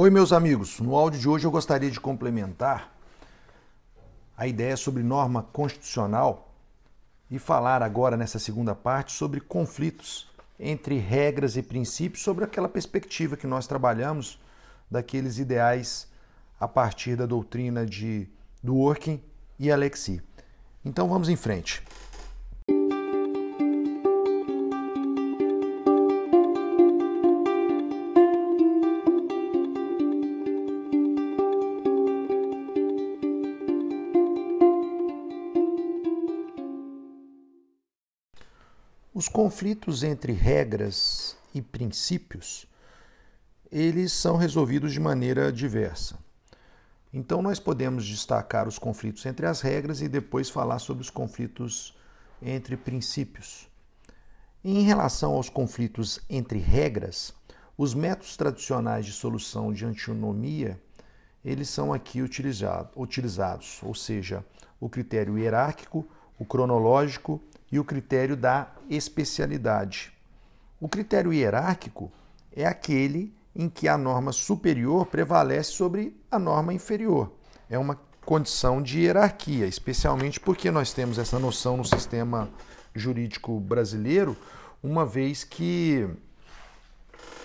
Oi, 0.00 0.10
meus 0.10 0.32
amigos. 0.32 0.78
No 0.78 0.94
áudio 0.94 1.18
de 1.18 1.28
hoje 1.28 1.44
eu 1.44 1.50
gostaria 1.50 1.90
de 1.90 1.98
complementar 1.98 2.94
a 4.36 4.46
ideia 4.46 4.76
sobre 4.76 5.02
norma 5.02 5.42
constitucional 5.52 6.54
e 7.28 7.36
falar 7.36 7.82
agora 7.82 8.16
nessa 8.16 8.38
segunda 8.38 8.76
parte 8.76 9.10
sobre 9.10 9.40
conflitos 9.40 10.30
entre 10.56 10.98
regras 10.98 11.56
e 11.56 11.64
princípios, 11.64 12.22
sobre 12.22 12.44
aquela 12.44 12.68
perspectiva 12.68 13.36
que 13.36 13.44
nós 13.44 13.66
trabalhamos 13.66 14.40
daqueles 14.88 15.38
ideais 15.38 16.06
a 16.60 16.68
partir 16.68 17.16
da 17.16 17.26
doutrina 17.26 17.84
de 17.84 18.28
Dworkin 18.62 19.20
e 19.58 19.68
Alexi. 19.68 20.22
Então 20.84 21.08
vamos 21.08 21.28
em 21.28 21.34
frente. 21.34 21.82
Os 39.18 39.28
conflitos 39.28 40.04
entre 40.04 40.32
regras 40.32 41.36
e 41.52 41.60
princípios, 41.60 42.68
eles 43.68 44.12
são 44.12 44.36
resolvidos 44.36 44.92
de 44.92 45.00
maneira 45.00 45.50
diversa. 45.50 46.16
Então 47.12 47.42
nós 47.42 47.58
podemos 47.58 48.06
destacar 48.06 48.68
os 48.68 48.78
conflitos 48.78 49.26
entre 49.26 49.44
as 49.44 49.60
regras 49.60 50.00
e 50.00 50.08
depois 50.08 50.48
falar 50.48 50.78
sobre 50.78 51.02
os 51.02 51.10
conflitos 51.10 51.98
entre 52.40 52.76
princípios. 52.76 53.68
Em 54.62 54.82
relação 54.82 55.32
aos 55.32 55.48
conflitos 55.48 56.20
entre 56.30 56.60
regras, 56.60 57.34
os 57.76 57.94
métodos 57.94 58.36
tradicionais 58.36 59.04
de 59.04 59.12
solução 59.12 59.72
de 59.72 59.84
antinomia, 59.84 60.80
eles 61.44 61.68
são 61.68 61.92
aqui 61.92 62.22
utilizados, 62.22 63.80
ou 63.82 63.96
seja, 63.96 64.46
o 64.78 64.88
critério 64.88 65.36
hierárquico, 65.36 66.08
o 66.38 66.44
cronológico 66.44 67.42
e 67.70 67.78
o 67.78 67.84
critério 67.84 68.36
da 68.36 68.68
especialidade. 68.88 70.12
O 70.80 70.88
critério 70.88 71.32
hierárquico 71.32 72.10
é 72.54 72.66
aquele 72.66 73.34
em 73.54 73.68
que 73.68 73.88
a 73.88 73.98
norma 73.98 74.32
superior 74.32 75.06
prevalece 75.06 75.72
sobre 75.72 76.16
a 76.30 76.38
norma 76.38 76.72
inferior. 76.72 77.32
É 77.68 77.78
uma 77.78 77.98
condição 78.24 78.82
de 78.82 79.00
hierarquia, 79.00 79.66
especialmente 79.66 80.38
porque 80.38 80.70
nós 80.70 80.92
temos 80.92 81.18
essa 81.18 81.38
noção 81.38 81.76
no 81.76 81.84
sistema 81.84 82.48
jurídico 82.94 83.58
brasileiro, 83.58 84.36
uma 84.82 85.04
vez 85.04 85.44
que 85.44 86.08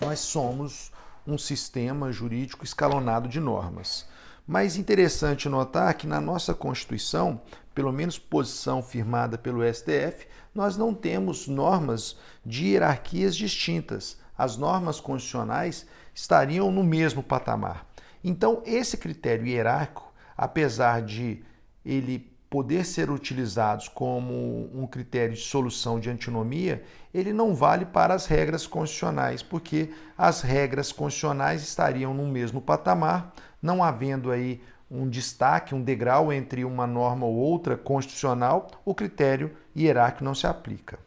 nós 0.00 0.20
somos 0.20 0.92
um 1.26 1.36
sistema 1.36 2.10
jurídico 2.10 2.64
escalonado 2.64 3.28
de 3.28 3.40
normas. 3.40 4.06
Mas 4.50 4.78
interessante 4.78 5.46
notar 5.46 5.92
que 5.92 6.06
na 6.06 6.22
nossa 6.22 6.54
Constituição, 6.54 7.38
pelo 7.74 7.92
menos 7.92 8.18
posição 8.18 8.82
firmada 8.82 9.36
pelo 9.36 9.62
STF, 9.62 10.26
nós 10.54 10.74
não 10.74 10.94
temos 10.94 11.46
normas 11.46 12.16
de 12.46 12.68
hierarquias 12.68 13.36
distintas. 13.36 14.16
As 14.38 14.56
normas 14.56 15.00
constitucionais 15.00 15.86
estariam 16.14 16.72
no 16.72 16.82
mesmo 16.82 17.22
patamar. 17.22 17.86
Então, 18.24 18.62
esse 18.64 18.96
critério 18.96 19.46
hierárquico, 19.46 20.10
apesar 20.34 21.02
de 21.02 21.44
ele 21.84 22.32
poder 22.50 22.84
ser 22.84 23.10
utilizado 23.10 23.90
como 23.94 24.70
um 24.74 24.86
critério 24.86 25.34
de 25.34 25.40
solução 25.40 26.00
de 26.00 26.08
antinomia, 26.08 26.82
ele 27.12 27.32
não 27.32 27.54
vale 27.54 27.84
para 27.84 28.14
as 28.14 28.26
regras 28.26 28.66
constitucionais, 28.66 29.42
porque 29.42 29.90
as 30.16 30.40
regras 30.40 30.90
constitucionais 30.90 31.62
estariam 31.62 32.14
no 32.14 32.26
mesmo 32.26 32.60
patamar, 32.60 33.34
não 33.60 33.82
havendo 33.82 34.30
aí 34.30 34.62
um 34.90 35.08
destaque, 35.08 35.74
um 35.74 35.82
degrau 35.82 36.32
entre 36.32 36.64
uma 36.64 36.86
norma 36.86 37.26
ou 37.26 37.34
outra 37.34 37.76
constitucional, 37.76 38.68
o 38.84 38.94
critério 38.94 39.54
hierárquico 39.76 40.24
não 40.24 40.34
se 40.34 40.46
aplica. 40.46 40.98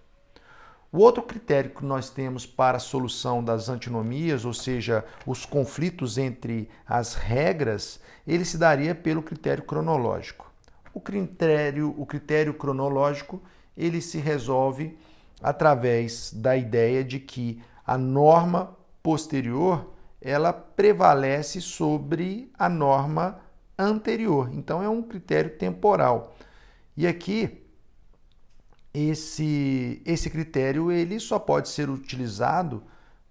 O 0.91 0.99
outro 0.99 1.23
critério 1.23 1.71
que 1.71 1.85
nós 1.85 2.09
temos 2.09 2.45
para 2.45 2.75
a 2.75 2.79
solução 2.79 3.41
das 3.41 3.69
antinomias, 3.69 4.43
ou 4.43 4.53
seja, 4.53 5.05
os 5.25 5.45
conflitos 5.45 6.17
entre 6.17 6.69
as 6.85 7.15
regras, 7.15 8.01
ele 8.27 8.43
se 8.43 8.57
daria 8.57 8.93
pelo 8.93 9.23
critério 9.23 9.63
cronológico. 9.63 10.50
O 10.93 10.99
critério, 10.99 11.95
o 11.97 12.05
critério 12.05 12.53
cronológico, 12.53 13.41
ele 13.75 14.01
se 14.01 14.17
resolve 14.17 14.97
através 15.41 16.31
da 16.33 16.55
ideia 16.55 17.03
de 17.03 17.19
que 17.19 17.61
a 17.85 17.97
norma 17.97 18.77
posterior 19.01 19.93
ela 20.21 20.53
prevalece 20.53 21.59
sobre 21.59 22.51
a 22.57 22.69
norma 22.69 23.39
anterior. 23.77 24.49
Então 24.53 24.83
é 24.83 24.89
um 24.89 25.01
critério 25.01 25.57
temporal. 25.57 26.35
E 26.95 27.07
aqui 27.07 27.63
esse 28.93 30.01
esse 30.05 30.29
critério 30.29 30.91
ele 30.91 31.19
só 31.19 31.39
pode 31.39 31.69
ser 31.69 31.89
utilizado 31.89 32.83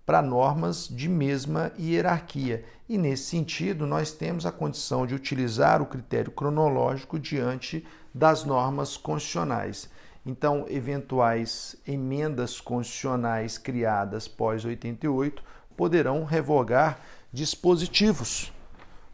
para 0.04 0.22
normas 0.22 0.88
de 0.88 1.08
mesma 1.08 1.72
hierarquia. 1.78 2.64
E 2.88 2.98
nesse 2.98 3.24
sentido, 3.24 3.86
nós 3.86 4.12
temos 4.12 4.44
a 4.44 4.52
condição 4.52 5.06
de 5.06 5.14
utilizar 5.14 5.80
o 5.80 5.86
critério 5.86 6.32
cronológico 6.32 7.18
diante 7.18 7.86
das 8.12 8.44
normas 8.44 8.96
constitucionais. 8.96 9.88
Então, 10.24 10.66
eventuais 10.68 11.76
emendas 11.86 12.60
constitucionais 12.60 13.56
criadas 13.56 14.28
pós 14.28 14.64
88 14.64 15.42
poderão 15.76 16.24
revogar 16.24 17.00
dispositivos, 17.32 18.52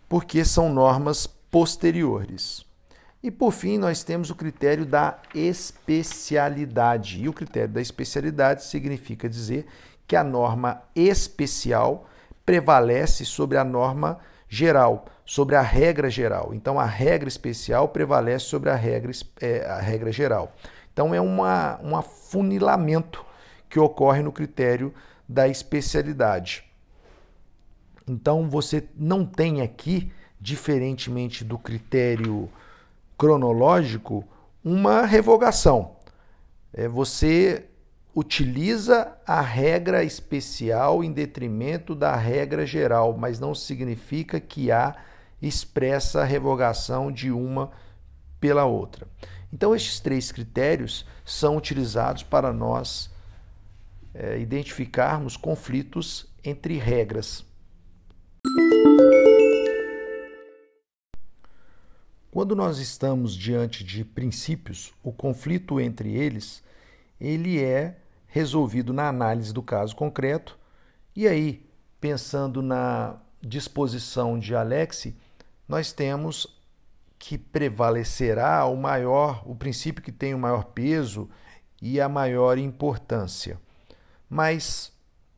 porque 0.09 0.45
são 0.45 0.73
normas 0.73 1.27
posteriores. 1.27 2.65
E 3.23 3.31
por 3.31 3.53
fim, 3.53 3.79
nós 3.79 4.03
temos 4.03 4.31
o 4.31 4.35
critério 4.35 4.87
da 4.87 5.19
especialidade. 5.35 7.23
E 7.23 7.29
o 7.29 7.33
critério 7.33 7.73
da 7.73 7.81
especialidade 7.81 8.65
significa 8.65 9.29
dizer 9.29 9.67
que 10.06 10.17
a 10.17 10.25
norma 10.25 10.83
especial 10.94 12.09
prevalece 12.44 13.25
sobre 13.25 13.59
a 13.59 13.65
norma 13.65 14.19
geral, 14.49 15.06
sobre 15.25 15.56
a 15.56 15.62
regra 15.62 16.09
geral. 16.09 16.55
Então, 16.55 16.78
a 16.78 16.84
regra 16.84 17.28
especial 17.28 17.89
prevalece 17.89 18.44
sobre 18.44 18.71
a 18.71 18.75
regra, 18.75 19.11
é, 19.41 19.67
a 19.67 19.81
regra 19.81 20.12
geral. 20.12 20.53
Então, 20.93 21.15
é 21.15 21.21
uma, 21.21 21.81
um 21.83 21.97
afunilamento 21.97 23.25
que 23.69 23.81
ocorre 23.81 24.22
no 24.22 24.33
critério 24.33 24.94
da 25.28 25.49
especialidade. 25.49 26.65
Então 28.09 28.49
você 28.49 28.84
não 28.97 29.27
tem 29.27 29.62
aqui, 29.62 30.12
diferentemente 30.41 31.44
do 31.44 31.59
critério 31.59 32.49
cronológico, 33.19 34.25
uma 34.65 35.03
revogação. 35.03 35.97
É, 36.73 36.87
você 36.87 37.65
utiliza 38.16 39.15
a 39.27 39.43
regra 39.43 40.03
especial 40.03 41.04
em 41.04 41.12
detrimento 41.12 41.94
da 41.94 42.16
regra 42.16 42.65
geral, 42.65 43.15
mas 43.15 43.38
não 43.38 43.54
significa 43.54 44.41
que 44.41 44.72
há 44.72 44.97
expressa 45.41 46.25
revogação 46.25 47.12
de 47.12 47.31
uma 47.31 47.71
pela 48.41 48.65
outra. 48.65 49.06
Então, 49.53 49.76
estes 49.76 50.00
três 50.00 50.32
critérios 50.32 51.05
são 51.26 51.59
utilizados 51.59 52.22
para 52.22 52.55
nós 52.55 53.10
é, 54.15 54.38
identificarmos 54.38 55.37
conflitos 55.37 56.26
entre 56.43 56.78
regras. 56.78 57.44
Quando 62.31 62.56
nós 62.56 62.78
estamos 62.78 63.37
diante 63.37 63.84
de 63.84 64.06
princípios, 64.06 64.94
o 65.03 65.12
conflito 65.12 65.78
entre 65.78 66.15
eles, 66.15 66.65
ele 67.21 67.62
é 67.62 67.99
resolvido 68.26 68.92
na 68.92 69.09
análise 69.09 69.53
do 69.53 69.62
caso 69.62 69.94
concreto. 69.94 70.59
E 71.14 71.26
aí, 71.26 71.66
pensando 72.00 72.62
na 72.62 73.16
disposição 73.41 74.38
de 74.38 74.55
Alexi, 74.55 75.17
nós 75.69 75.93
temos 75.93 76.56
que 77.19 77.38
prevalecerá 77.38 78.64
o 78.67 78.76
maior, 78.76 79.43
o 79.46 79.55
princípio 79.55 80.02
que 80.02 80.12
tem 80.12 80.34
o 80.34 80.38
maior 80.38 80.64
peso 80.64 81.28
e 81.81 82.00
a 82.00 82.08
maior 82.08 82.58
importância. 82.58 83.58
Mas, 84.29 84.93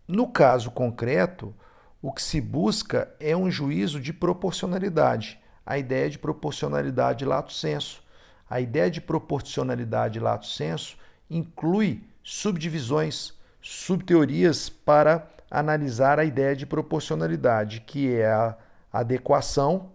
no 0.06 0.26
caso 0.28 0.70
concreto, 0.70 1.54
o 2.00 2.12
que 2.12 2.22
se 2.22 2.40
busca 2.40 3.14
é 3.18 3.36
um 3.36 3.50
juízo 3.50 4.00
de 4.00 4.12
proporcionalidade, 4.12 5.38
a 5.64 5.78
ideia 5.78 6.08
de 6.08 6.18
proporcionalidade 6.18 7.24
lato 7.24 7.52
senso. 7.52 8.02
A 8.48 8.60
ideia 8.60 8.90
de 8.90 9.00
proporcionalidade 9.00 10.18
lato 10.18 10.46
senso 10.46 10.96
inclui 11.28 12.02
subdivisões, 12.30 13.32
subteorias 13.62 14.68
para 14.68 15.26
analisar 15.50 16.18
a 16.18 16.26
ideia 16.26 16.54
de 16.54 16.66
proporcionalidade, 16.66 17.80
que 17.80 18.12
é 18.12 18.26
a 18.26 18.54
adequação, 18.92 19.92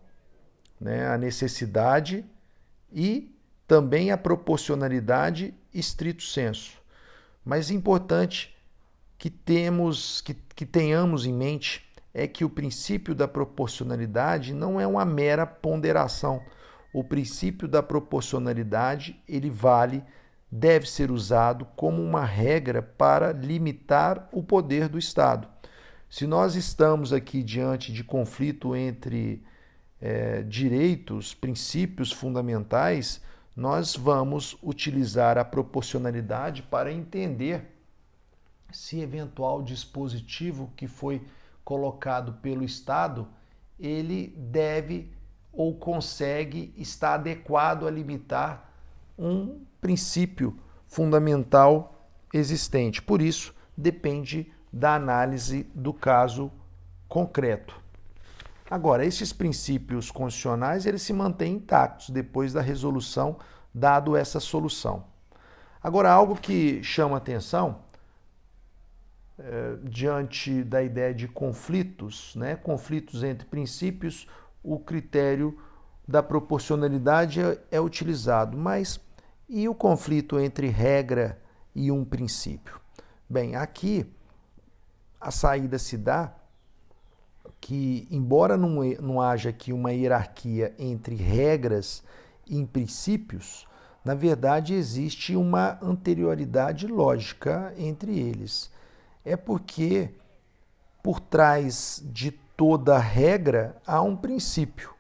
né, 0.82 1.06
a 1.08 1.16
necessidade 1.16 2.26
e 2.92 3.32
também 3.68 4.10
a 4.10 4.18
proporcionalidade 4.18 5.54
estrito 5.72 6.24
senso. 6.24 6.82
Mas 7.46 7.70
importante 7.70 8.58
que 9.16 9.30
temos 9.30 10.20
que, 10.22 10.34
que 10.34 10.66
tenhamos 10.66 11.28
em 11.28 11.34
mente 11.34 11.88
é 12.16 12.26
que 12.26 12.44
o 12.44 12.50
princípio 12.50 13.14
da 13.14 13.28
proporcionalidade 13.28 14.56
não 14.56 14.82
é 14.82 14.88
uma 14.88 15.06
mera 15.06 15.46
ponderação. 15.46 16.42
O 16.92 17.04
princípio 17.04 17.68
da 17.68 17.84
proporcionalidade, 17.84 19.22
ele 19.28 19.52
vale, 19.52 20.04
deve 20.56 20.88
ser 20.88 21.10
usado 21.10 21.66
como 21.76 22.00
uma 22.00 22.24
regra 22.24 22.80
para 22.80 23.32
limitar 23.32 24.30
o 24.32 24.44
poder 24.44 24.88
do 24.88 25.00
Estado. 25.00 25.48
Se 26.08 26.28
nós 26.28 26.56
estamos 26.56 27.12
aqui 27.12 27.42
diante 27.42 27.92
de 27.92 28.04
conflito 28.04 28.76
entre 28.76 29.44
é, 30.00 30.44
direitos, 30.44 31.34
princípios 31.34 32.12
fundamentais, 32.12 33.20
nós 33.56 33.96
vamos 33.96 34.56
utilizar 34.62 35.40
a 35.40 35.44
proporcionalidade 35.44 36.62
para 36.62 36.94
entender 36.94 37.76
se 38.72 39.00
eventual 39.00 39.64
dispositivo 39.64 40.72
que 40.78 40.88
foi 40.88 41.26
colocado 41.64 42.34
pelo 42.44 42.64
Estado 42.64 43.28
ele 43.80 44.28
deve 44.38 45.12
ou 45.52 45.76
consegue 45.76 46.76
estar 46.78 47.16
adequado 47.16 47.88
a 47.88 47.92
limitar 47.92 48.72
um 49.18 49.62
princípio 49.84 50.58
fundamental 50.88 52.08
existente. 52.34 53.02
Por 53.02 53.22
isso, 53.22 53.54
depende 53.76 54.50
da 54.72 54.96
análise 54.96 55.70
do 55.76 55.94
caso 55.94 56.50
concreto. 57.10 57.76
Agora, 58.72 59.06
esses 59.06 59.34
princípios 59.34 60.10
constitucionais 60.10 60.86
eles 60.86 61.02
se 61.02 61.12
mantêm 61.12 61.56
intactos 61.56 62.10
depois 62.10 62.54
da 62.54 62.62
resolução 62.62 63.38
dado 63.74 64.16
essa 64.16 64.40
solução. 64.40 65.04
Agora, 65.84 66.10
algo 66.10 66.36
que 66.38 66.82
chama 66.82 67.18
atenção 67.18 67.82
é, 69.38 69.76
diante 69.84 70.64
da 70.64 70.82
ideia 70.82 71.14
de 71.14 71.28
conflitos, 71.28 72.34
né, 72.36 72.56
conflitos 72.56 73.22
entre 73.22 73.46
princípios, 73.46 74.28
o 74.64 74.80
critério 74.80 75.60
da 76.08 76.24
proporcionalidade 76.24 77.42
é, 77.42 77.60
é 77.72 77.82
utilizado, 77.82 78.58
mas 78.58 78.98
e 79.54 79.70
o 79.70 79.76
conflito 79.76 80.40
entre 80.40 80.68
regra 80.68 81.40
e 81.76 81.92
um 81.92 82.04
princípio? 82.04 82.82
Bem, 83.30 83.56
aqui 83.56 84.12
a 85.22 85.30
saída 85.30 85.78
se 85.78 85.96
dá 85.96 86.34
que, 87.62 88.08
embora 88.10 88.58
não, 88.58 88.84
não 89.00 89.22
haja 89.22 89.50
aqui 89.50 89.72
uma 89.72 89.94
hierarquia 89.94 90.74
entre 90.80 91.14
regras 91.14 92.02
e 92.48 92.66
princípios, 92.66 93.68
na 94.04 94.16
verdade 94.16 94.74
existe 94.74 95.36
uma 95.36 95.78
anterioridade 95.84 96.88
lógica 96.88 97.76
entre 97.78 98.18
eles. 98.18 98.72
É 99.24 99.38
porque 99.38 100.16
por 101.04 101.20
trás 101.20 102.02
de 102.06 102.32
toda 102.32 102.98
regra 102.98 103.80
há 103.86 104.02
um 104.02 104.16
princípio. 104.16 104.92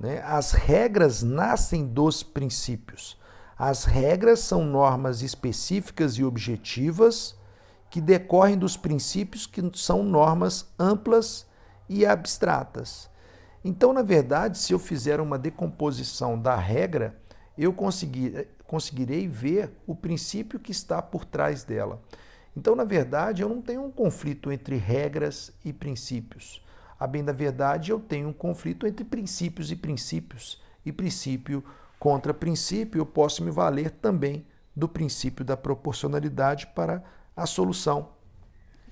Né? 0.00 0.20
As 0.24 0.50
regras 0.50 1.22
nascem 1.22 1.86
dos 1.86 2.24
princípios. 2.24 3.16
As 3.62 3.84
regras 3.84 4.40
são 4.40 4.64
normas 4.64 5.20
específicas 5.20 6.14
e 6.14 6.24
objetivas 6.24 7.36
que 7.90 8.00
decorrem 8.00 8.56
dos 8.56 8.74
princípios 8.74 9.46
que 9.46 9.60
são 9.74 10.02
normas 10.02 10.72
amplas 10.78 11.46
e 11.86 12.06
abstratas. 12.06 13.10
Então, 13.62 13.92
na 13.92 14.00
verdade, 14.00 14.56
se 14.56 14.72
eu 14.72 14.78
fizer 14.78 15.20
uma 15.20 15.38
decomposição 15.38 16.40
da 16.40 16.56
regra, 16.56 17.20
eu 17.58 17.70
conseguir, 17.70 18.48
conseguirei 18.66 19.28
ver 19.28 19.70
o 19.86 19.94
princípio 19.94 20.58
que 20.58 20.72
está 20.72 21.02
por 21.02 21.26
trás 21.26 21.62
dela. 21.62 22.02
Então, 22.56 22.74
na 22.74 22.84
verdade, 22.84 23.42
eu 23.42 23.48
não 23.50 23.60
tenho 23.60 23.84
um 23.84 23.90
conflito 23.90 24.50
entre 24.50 24.76
regras 24.76 25.52
e 25.62 25.70
princípios. 25.70 26.64
A 26.98 27.06
bem 27.06 27.22
da 27.22 27.32
verdade, 27.32 27.90
eu 27.90 28.00
tenho 28.00 28.30
um 28.30 28.32
conflito 28.32 28.86
entre 28.86 29.04
princípios 29.04 29.70
e 29.70 29.76
princípios. 29.76 30.62
E 30.82 30.90
princípio 30.90 31.62
contra 32.00 32.32
princípio, 32.32 32.98
eu 32.98 33.04
posso 33.04 33.44
me 33.44 33.50
valer 33.50 33.90
também 33.90 34.46
do 34.74 34.88
princípio 34.88 35.44
da 35.44 35.54
proporcionalidade 35.54 36.66
para 36.68 37.04
a 37.36 37.44
solução 37.44 38.08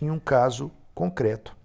em 0.00 0.10
um 0.10 0.18
caso 0.18 0.70
concreto. 0.94 1.56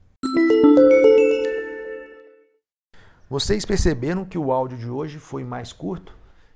Vocês 3.30 3.66
perceberam 3.66 4.24
que 4.24 4.38
o 4.38 4.54
áudio 4.54 4.78
de 4.78 4.90
hoje 4.90 5.20
foi 5.20 5.44
mais 5.44 5.74
curto, 5.74 6.16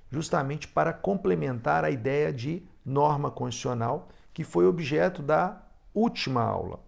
justamente 0.09 0.69
para 0.69 0.93
complementar 0.93 1.83
a 1.83 1.91
ideia 1.91 2.31
de 2.31 2.63
norma 2.85 3.29
constitucional 3.29 4.07
que 4.33 4.45
foi 4.45 4.65
objeto 4.65 5.21
da 5.21 5.61
última 5.93 6.41
aula. 6.41 6.79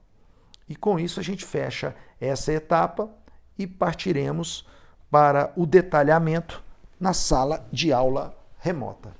E 0.70 0.76
com 0.76 0.98
isso 0.98 1.20
a 1.20 1.24
gente 1.24 1.44
fecha 1.44 1.94
essa 2.22 2.54
etapa 2.54 3.10
e 3.58 3.68
partiremos 3.68 4.66
para 5.12 5.52
o 5.58 5.66
detalhamento 5.66 6.64
na 7.00 7.14
sala 7.14 7.66
de 7.72 7.94
aula 7.94 8.36
remota. 8.60 9.14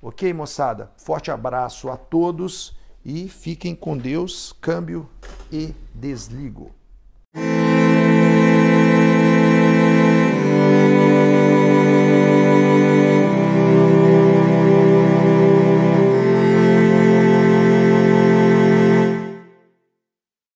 Ok, 0.00 0.32
moçada? 0.32 0.90
Forte 0.96 1.30
abraço 1.30 1.90
a 1.90 1.96
todos 1.96 2.74
e 3.04 3.28
fiquem 3.28 3.74
com 3.74 3.98
Deus. 3.98 4.54
Câmbio 4.60 5.08
e 5.52 5.74
desligo. 5.94 6.70